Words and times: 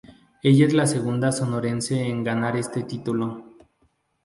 Ella 0.41 0.65
es 0.65 0.73
la 0.73 0.87
segunda 0.87 1.31
Sonorense 1.31 2.07
en 2.07 2.23
ganar 2.23 2.57
este 2.57 2.81
título. 2.83 3.55